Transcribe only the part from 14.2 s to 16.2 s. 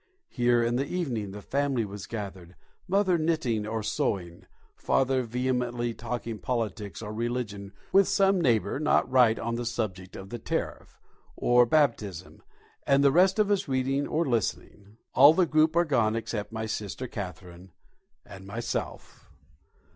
listening. All the group are gone